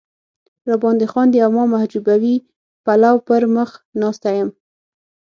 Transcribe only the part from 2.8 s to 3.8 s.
پلو پر مخ